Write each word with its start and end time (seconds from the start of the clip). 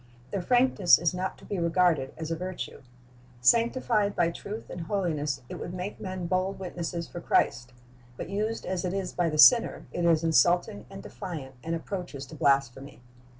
Their 0.31 0.41
frankness 0.41 0.97
is 0.97 1.13
not 1.13 1.37
to 1.37 1.45
be 1.45 1.59
regarded 1.59 2.11
as 2.17 2.31
a 2.31 2.35
virtue. 2.35 2.81
Sanctified 3.39 4.15
by 4.15 4.31
truth 4.31 4.67
and 4.71 4.81
holiness, 4.81 5.43
it 5.47 5.59
would 5.59 5.75
make 5.75 5.99
men 5.99 6.25
bold 6.25 6.57
witnesses 6.57 7.07
for 7.07 7.21
Christ; 7.21 7.71
but 8.17 8.27
used 8.27 8.65
as 8.65 8.83
it 8.83 8.95
is 8.95 9.13
by 9.13 9.29
the 9.29 9.37
sinner, 9.37 9.85
it 9.91 10.03
is 10.03 10.23
insulting 10.23 10.87
and 10.89 11.03
defiant, 11.03 11.53
and 11.63 11.75
approaches 11.75 12.25
to 12.25 12.35
blasphemy. 12.35 12.99